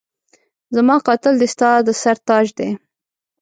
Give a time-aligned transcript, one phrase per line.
[0.75, 2.69] زما قاتل دی ستا د سر تاج دی